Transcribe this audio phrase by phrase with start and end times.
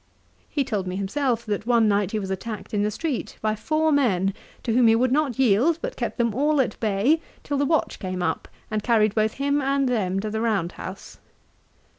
[0.49, 3.91] He told me himself that one night he was attacked in the street by four
[3.91, 7.67] men, to whom he would not yield, but kept them all at bay, till the
[7.67, 11.19] watch came up, and carried both him and them to the round house.